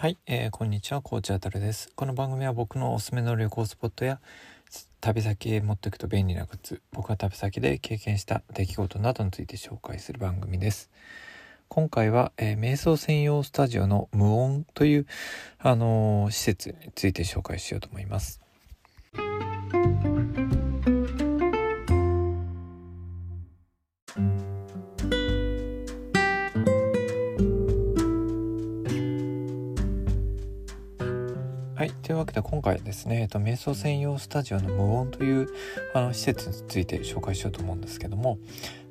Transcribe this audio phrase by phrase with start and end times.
[0.00, 1.90] はい、えー、こんにちは、コーチあたるです。
[1.96, 4.20] この番組は僕のおすすめの旅行スポットや
[5.00, 10.88] 旅先へ持っていくと便利なグッズ、僕が旅先で経験した出来事などについて紹介する番組です。
[11.66, 15.06] 今回は、えー、瞑想専用スタジオの無音という、
[15.58, 18.40] あのー、施設について紹介しようと思います。
[32.18, 35.46] わけで今回ですね、えっと、瞑想専用スタジオの無音という
[35.94, 38.38] あの施設について紹介しようと思うんですけども、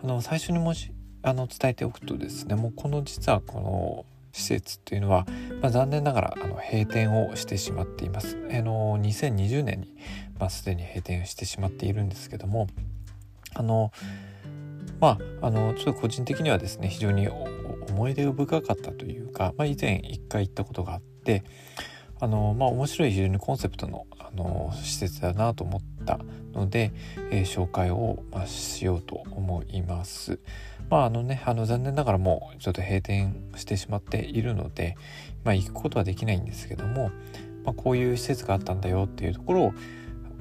[0.02, 5.26] あの、最初にもし、あの、伝えておくとですね、もうこの実はこの施設っていうのは、
[5.62, 8.38] まあ、残念ながらあの閉店をしてしまっています。
[8.50, 9.96] あの、2020年に、
[10.40, 12.68] まあ、すでに閉店してしまっているんですけども、
[13.56, 13.92] あの、
[15.02, 21.44] まあ、あの、ちょっと個人的にはですね、非常に思い出深かったというか、まあ、以前一回行ったことがあって、
[22.20, 26.20] あのまあ面白い非常にコンセプトのあの施設だなと思った
[26.54, 26.92] ので、
[27.32, 30.40] えー、紹介を、まあ、しようと思います。
[30.90, 34.98] まああのねあの残念ながらもうちょっと閉店してしまっているので、
[35.44, 37.12] まあ、行くことはできないんですけども、
[37.64, 39.74] まあ、こういう施設があったんだよっていうところを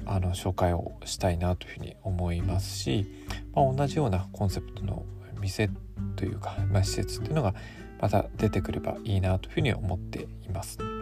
[0.05, 3.05] あの紹介をしたいなというふうに思いますし、
[3.53, 5.05] まあ、同じようなコンセプトの
[5.39, 5.69] 店
[6.15, 7.53] というか、まあ、施設っていうのが
[7.99, 10.96] また出てくればいいなというふうに思っています。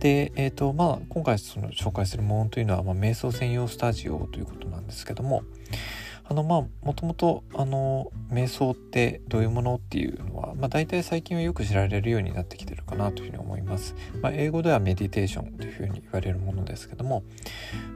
[0.00, 5.42] で、えーとまあ、今回その紹介するものというのは、まあ、瞑想専用スタジオということなんですけども
[6.24, 13.96] あのまあもともとあの瞑想ってどういうものっていうのは、まあ、大体最近はよく知られるようになってきてるかなというふうに思います。
[14.22, 17.24] まあ、英語ではメディテーションというふうに言われるものですけども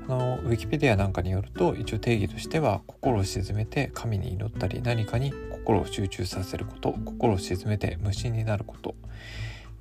[0.09, 8.97] あのウィキペディアなんかによると一応定義としては心を鎮めて神に祈ったり何かに心を集中させること心を鎮めて無心になること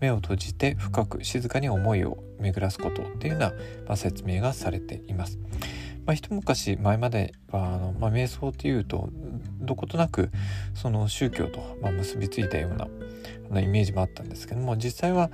[0.03, 3.49] 目を閉じて深く静かに思いを巡らすことっていうような、
[3.87, 5.39] まあ、説明がされています。
[6.05, 9.09] まあ、一昔前まではあの、まあ、瞑想っていうと
[9.61, 10.29] どことなく
[10.73, 12.87] その宗教と、まあ、結びついたような
[13.49, 15.31] あのイメージもあったんですけども実際は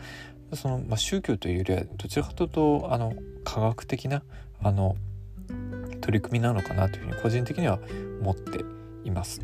[0.53, 4.21] その、まあ、宗教というよりはどちらかというとあの科学的な
[4.61, 4.95] あの
[6.01, 7.79] 取り組みなのかなというふうに個人的には
[8.21, 8.63] 思って
[9.03, 9.41] います。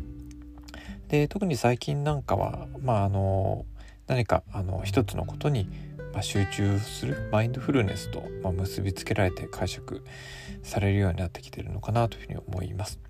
[1.08, 3.66] で特に最近なんかはまああの
[4.06, 5.68] 何かあの一つのことに
[6.14, 10.02] ま集中するマインドフルネスとま結びつけられて解釈
[10.62, 13.00] されるようになってきてるのかなというふうに思います。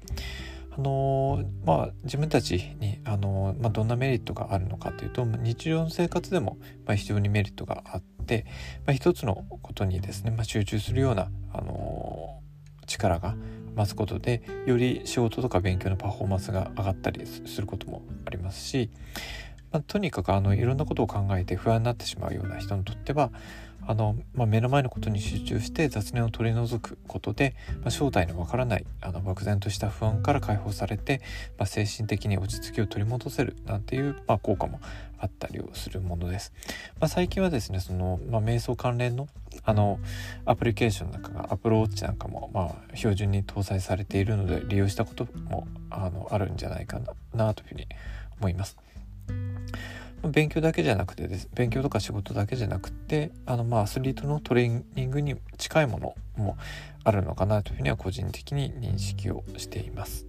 [0.79, 8.45] あのまあ、自分たちに、あのまあ、どんなメリットがあるのかというと日常の生活でも、ま非常にメリットがあって、
[8.85, 12.43] まあ、一つのことにですね、まあ、集中するような、あの
[12.87, 13.37] 力が
[13.77, 18.91] 増すことでより仕事とか勉強のパフォーマンスが上がったりすることもありますし
[19.77, 23.31] まあ、とにかくあのいろんなことを考えて不安になってしまうような人にとっては
[23.87, 31.21] あの、まあ、目の前のことに集中して雑念を取り除くことで、まあ、正体のわからないあの漠然とした不安から解放されて、
[31.59, 34.81] まあ、精神的に落ち着きを取り戻せるなんていう、ま、効果も
[35.19, 36.55] あったりをするものです。
[36.99, 39.29] ま、最近はですねその、ま、瞑想関連の
[39.63, 39.99] あの
[40.47, 46.99] アプリケーションなんかがアプローチなんかも、まあ、標準に搭載されているので利用したこともあのあるんじゃないか
[47.35, 47.87] なというふうに
[48.39, 48.86] 思います。
[50.29, 56.57] 勉強だけじゃなくてです勉強とか仕事だけじゃなくてあのまあアスリートのトレーニングに近いものも
[57.05, 60.27] あるのかなというふうには個人的に認識をしています。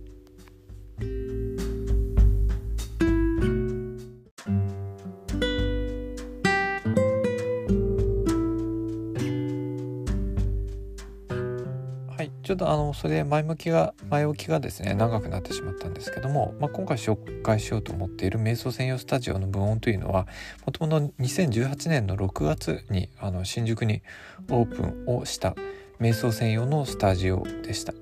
[12.47, 20.27] ちょっとあのそれで前向きが前置きがですね長くなってしまったんですけども、まあ、今回紹介しようと思っている瞑想専用スタジオの分音というのは
[20.65, 24.01] もともと2018年の6月にあの新宿に
[24.49, 25.55] オープンをした
[25.99, 27.93] 瞑想専用のスタジオでした。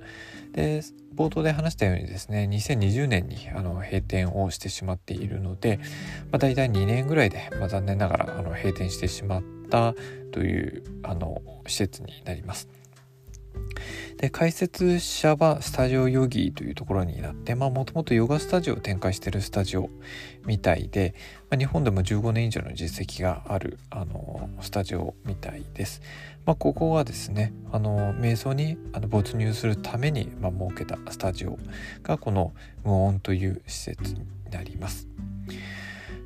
[0.52, 0.84] で
[1.16, 5.80] 冒頭で話したようにですね2020年にあの閉店をしてしまっているので、
[6.32, 9.96] まあ、大体2年ぐらいで、まあ、残念ながらあの閉店してしまった
[10.32, 12.85] というあの施設になります。
[14.18, 19.90] で解説者はスタジオヨギーというところになってもともとヨガスタジオを展開しているスタジオ
[20.46, 21.14] みたいで、
[21.50, 26.02] まあ、日本でも15年以上の実績があるあのスタジオみたいです。
[26.46, 31.58] まあ、ここはですねあの瞑想にあの没入するために、まあ、設けたスタジオ
[32.04, 32.54] がこの
[32.84, 35.08] 無音という施設になります。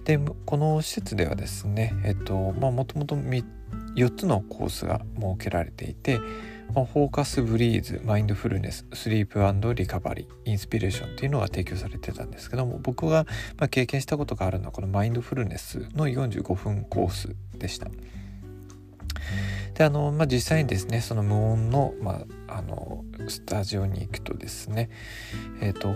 [0.04, 6.20] でこの施設ではですねえっともともと4つのコースが設けられていて
[6.74, 9.40] Focus Breathe Mindfulness Sleep
[9.74, 13.26] Recovery Inspiration っていうのが提供されてたんですけども僕が
[13.58, 17.88] ま経験したことがあるのはこのマインドフルネスの45分コースでした。
[19.74, 24.90] であの、まあ、実際にですねその無音の,、まあ、あのスタジオに行くとですね
[25.62, 25.94] えっ、ー、と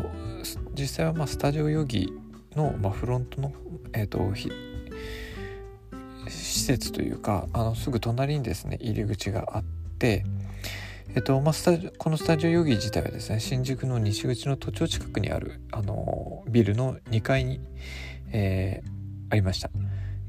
[0.73, 2.11] 実際はまあスタジオヨギ
[2.55, 3.53] の、まあ、フロントの、
[3.93, 4.33] えーと、
[6.27, 9.63] 施設というかあのすぐ隣にですね入り口があっ
[9.99, 10.25] て、
[11.15, 17.59] えっとまあ、スタジこのスタジオヨギ自体はですね新宿の西口の都庁近くにあるあのビルの2階に、
[18.31, 18.87] えー、
[19.29, 19.69] ありました。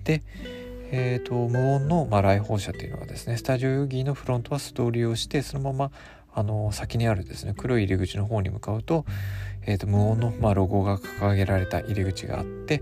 [0.05, 0.23] で、
[0.91, 5.91] えーと、無音の、まあ、来訪者っていうのはですねスタジオヨギのフロントは素通りをしてそのまま
[6.35, 9.07] あの先にあるですね黒い入り口の方に向かうと,、
[9.63, 12.81] えーと、無音の、まあ、ロゴが掲げられた入り口があって、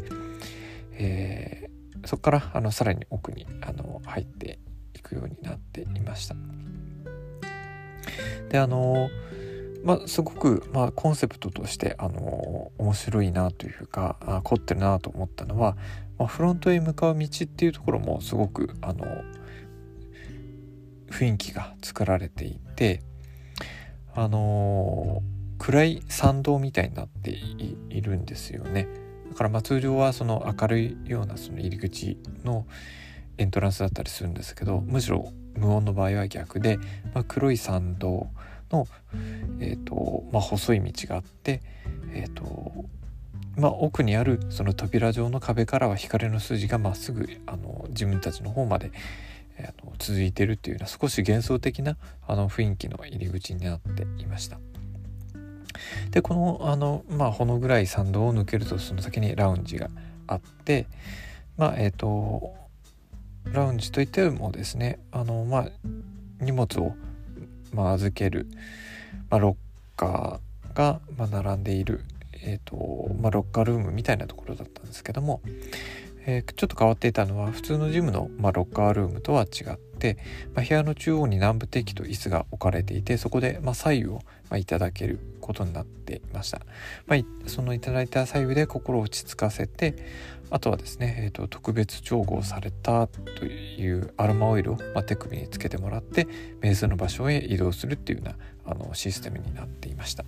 [0.94, 4.58] えー、そこからあのさらに奥にあの入って
[4.94, 6.34] いくようになっていました。
[8.48, 9.10] であの
[9.84, 15.76] まあ、すごく、まあ、コンセプトとしてあの面白いなというかあ凝ってるなと思ったのは、
[16.18, 19.04] まあ、フロントへ向かう道っていうところもすごくあの
[21.10, 23.02] 雰囲気が作られていて
[24.14, 25.22] あの
[25.58, 28.88] 暗い参道みたいになっているんですよね。
[29.30, 32.66] だからまあ通常はその明るいようなその入り口の
[33.38, 36.78] エントランスだったりするんですけどむしろ無音の場合は逆で、
[37.14, 38.28] まあ、黒い参道
[38.70, 38.86] の、
[39.60, 41.62] えーとまあ、細い道があって、
[42.12, 42.84] えーと
[43.56, 48.92] まあ、奥にあるその扉状の壁からは光の筋がまっすぐあの自分たちの方まで、
[49.58, 51.96] えー、の続いてるっていうような少し幻想的な
[52.26, 54.58] あの雰囲気の入り口になっていました。
[56.10, 59.90] でこのあの、まあ、ほの暗い参道を抜けるとその先にラウンジが
[60.26, 60.86] あって
[61.56, 62.54] まあえっ、ー、と
[63.46, 65.68] ラウンジといってもですねあの、まあ、
[66.40, 66.94] 荷物を、
[67.72, 68.46] まあ、預ける、
[69.30, 75.40] まあ、ロッカーが、ま、並んでいる、えーとま、ロッカールームみたいなところだったんですけども、
[76.26, 79.91] えー、ちょっと変わっていたのは普通のジムの、ま、ロッカールームとは違って、
[80.54, 84.20] まあ、部屋の中央に南部鉄器と椅子が置かれていてそこで、ま、左右を、
[84.50, 86.60] ま、いただけることになっていました、
[87.06, 89.96] まあ、そのいただいた左右で心を落ち着かせて
[90.50, 96.26] あとはですね、えーと、特別調合されたというアロマオイルを、ま、手首につけてもらって
[96.60, 98.36] 瞑想の場所へ移動するっていうような
[98.72, 100.24] あのシステムになっていました。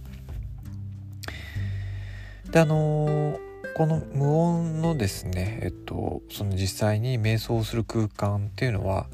[2.51, 9.09] であのーこの無音のですね、えっと、その実際に瞑想をする空間っていうのは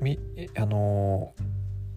[0.00, 0.18] み
[0.56, 1.34] あの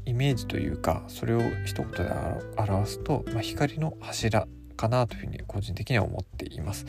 [0.05, 2.11] イメージというかそれを一言で
[2.57, 6.85] 表すと、まあ、光の柱かなというふうに個人的には思っています。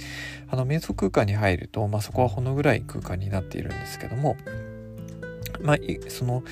[0.49, 4.37] あの瞑想空間に入ると、まあ、そこはほの暗い空間になっているんですけども、
[5.61, 5.77] まあ、
[6.09, 6.45] その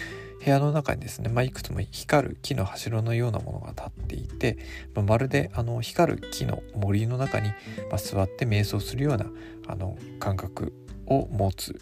[0.45, 4.59] 部屋の中にですね、まあ、いくつも光る木の柱のようなものが立っていて、
[4.95, 7.49] まあ、まるであの光る木の森の中に、
[7.91, 9.27] まあ、座って瞑想するような
[9.69, 10.73] あの感覚
[11.07, 11.81] を持つ、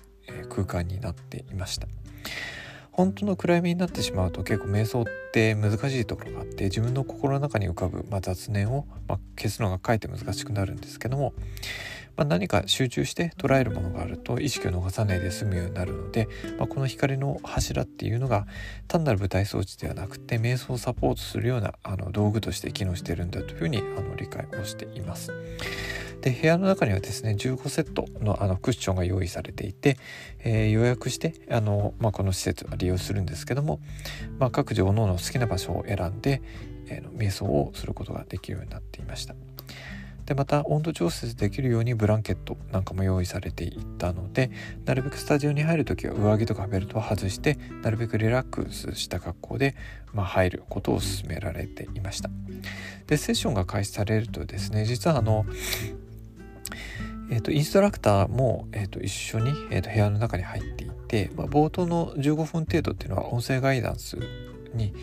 [0.49, 1.89] 空間になっていました。
[2.97, 11.35] 本当の暗闇になってしまうと結構瞑想って難しいところがあって自分の心の中に浮かぶ、まあ、雑念を、まあ、消すのがかえって難しくなるんですけども
[12.17, 16.29] まあ、何か集中して捉えるものがあると意識を逃さないで済むようになるので、
[16.59, 18.47] まあ、この光の柱っていうのが
[18.89, 25.33] 単なる舞台装置ではなくて瞑想をサポートするようなあの道具として機能してるんだというふうにあの理解をしています。
[26.27, 29.97] で部屋の中にはですね15セットのあのクッションが用意されていて、
[30.41, 33.79] えー、予約してあの、まあ、この施設は利用するんですけども、
[34.41, 36.43] まあ、各自おのおの好きな場所を選んで、
[36.89, 39.37] えー、瞑想をすることができるようになっていました。
[40.25, 44.51] でまた温度調節できるようにブランケットなんかも用意されていたので
[44.85, 49.77] なるべくスタジオに入る時は上着とかベルトを外してなるべくリラックスした格好で、
[50.13, 52.31] まあ、入ることを勧められていました
[53.07, 55.47] でセッションが開始されるとですね実はあの
[57.31, 64.19] えーと、インストラクターも、えーと、一緒に、えーと、部屋の中に入っていて、まあ、冒頭の15分程度っていうのは音声ガイダンス
[64.75, 64.95] に、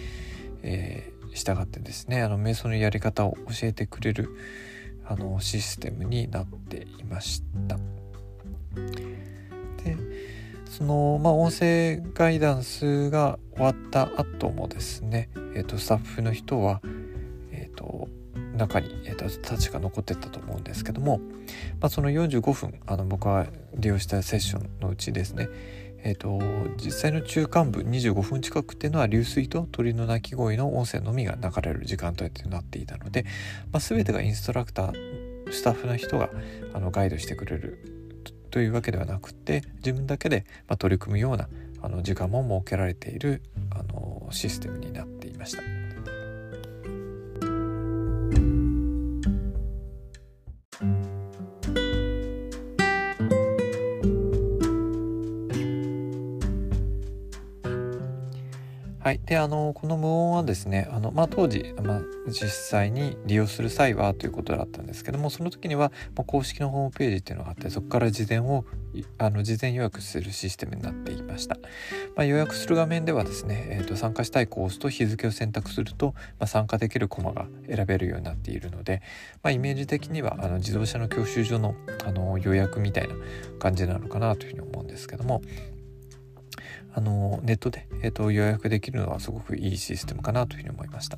[0.62, 4.30] えー、従ってですねあの瞑想のやり方を教えてくれる、
[5.06, 7.78] あのシステムになっていました。
[9.84, 9.98] で
[10.66, 16.82] そのまあ音声ガイダンスが終わった後もですね、えーと、スタッフの人は、
[17.52, 18.08] えーと、
[18.56, 21.20] 中に、えーと、たちが残ってったと思うんですけども、
[21.80, 25.50] まあ、その45分あの僕は利用したセッションのうちですね
[26.06, 26.42] えーと、
[26.76, 33.24] 実際の中間部25分近くっていうのは流水と鳥の鳴き声の音声のみが流れる時間帯となっていたので、
[33.72, 36.30] まあ、全てがインストラクタースタッフの人が
[36.74, 37.80] あのガイドしてくれる
[38.52, 41.48] というわけではなくて自分だけで、ま取り組むような
[41.82, 43.42] あの時間も設けられている
[43.72, 45.83] あのシステムになっていました。
[59.04, 68.64] はい、であのこの無音はですねあの、まあ、当時、まあ、実際に利用する際はということだったんですけどもその時には、まあ、公式のホームページっていうのがあってそこから事前を
[69.18, 71.58] あの事前予約するシステムになっていました、
[72.16, 79.02] まあ、予約する画面ではですね、えーと、参加したいコースと日付を選択すると、まあ、参加できるコマが選べるようになっているので、
[79.42, 83.16] まあ、イメージ的にはあの自動車の教習所のあの予約みたいな
[83.60, 85.42] 感じなのかなというふうに思うんですけども、
[86.96, 91.18] あのネットで、えーと、予約できるのはすごくいいシステムかなというふうに思いました。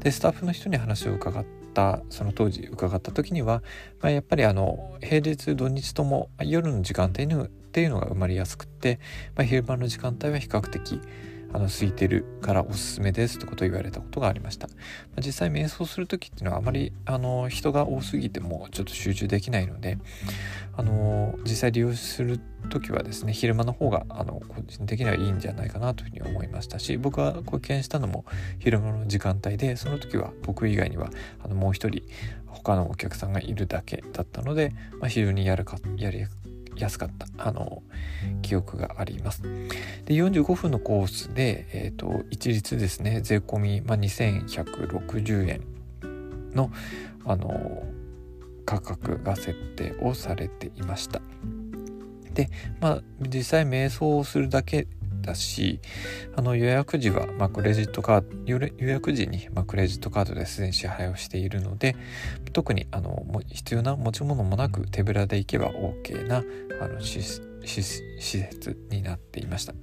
[0.00, 3.62] でスタッフの人に話を伺ったその当時伺った時には、
[4.00, 9.00] まあ、やっぱりあの平日土日とも夜の時間帯っていうのが埋まりやすくって、
[9.34, 11.00] まあ、昼間の時間帯は比較的
[11.52, 14.74] あの空いてるからおすすめですってことを言われたことがありました、ま
[15.18, 19.98] あ、実際瞑想する時っていうのはあまりあの人が多すぎてもちょっと集中できないので
[20.76, 22.40] あの実際利用する
[22.70, 28.24] 時はですね昼間の方があの個人的にはいいんじゃないかなというふうに思いましたし僕はご見したのも
[28.58, 31.10] 昼間の時間帯でその時は僕以外には
[31.44, 32.02] あのもう一人
[32.46, 36.24] 他のお客さんがいるだけだったので、まあ、非常にやるかやり
[36.76, 37.82] 安かったあの
[38.42, 39.42] 記憶があります。
[39.42, 45.62] で45分のコースで、えーと、一律ですね税込み、まあ、2160円
[46.54, 46.70] の
[47.24, 47.82] あの
[48.64, 51.20] 価格が設定をされていました。
[52.32, 52.48] で
[52.80, 54.86] まあ実際瞑想をするだけ
[55.22, 55.80] だし
[56.36, 61.96] あの予約時は、まあ、クレジットカード予約時に、まあ、クレジットカードですでに支払いをしているので
[62.52, 66.44] 特にあの必要な持ち物もなく手ぶらで行けば OK な
[66.80, 67.00] あの
[67.64, 67.82] 施
[68.18, 69.74] 設になっていました。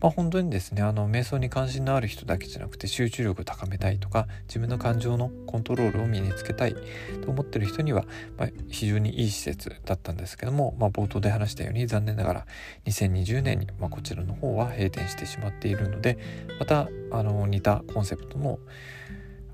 [0.00, 6.76] まあ、本当にですねあの瞑想に関心のある人だけじゃなくて集中力を高めたいとか自分の感情のコントロールを身につけたい
[7.24, 8.04] と思ってる人には、
[8.36, 12.46] まあ、非常にいい施設だったんですけども、まあ、冒頭で話したように残念ながら
[12.86, 16.18] 2020年に、まあ、こちらの方は閉店してしまっているので
[16.60, 18.58] またあの似たコンセプトの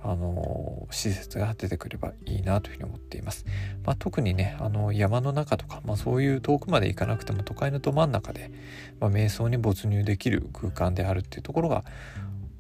[0.07, 3.47] あの施設が出てくればいいなというふうに思っています。
[3.85, 8.53] まあ、特にねあの山の中とか、まあ、そういう遠くまで行かなくても都会のど真ん中で、
[9.01, 11.85] まあ、瞑想に没入できる空間であるっていうところが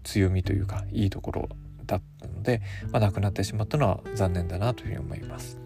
[0.04, 1.48] 強みというかいいところ
[1.84, 5.63] だったので、まあ、なくなってしまったのは残念だなというふうに思います。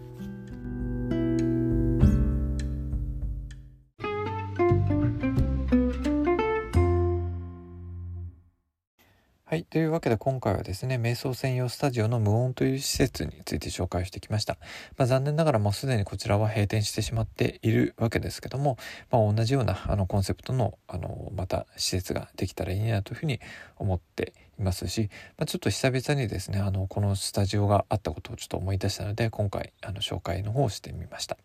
[9.49, 9.63] はい。
[9.63, 14.59] というわけで今回はですね、瞑想専用スタジオの無音という施設について紹介してきました。
[14.95, 18.77] まあ、残念ながらもうすでにこちらは閉店してしまっているわけですけども、
[19.09, 23.39] まあ、同じようなあのコンセプトのあのまた施設ができたらいいなというふうに
[23.77, 31.39] 思っていますし、まあ、ちょっと久々にですね、あのこのスタジオがあったことをちょっと思い出したので、今回あの紹介の方をしてみました。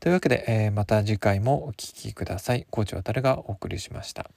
[0.00, 2.66] というわけで、えー、また次回もお聴きください。
[2.68, 4.30] コーチ渡がお送りしました。